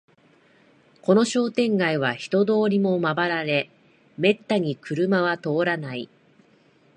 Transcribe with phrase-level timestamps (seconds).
[1.03, 3.69] この商店街は人通りもまばらで、
[4.17, 6.09] めったに車は通らない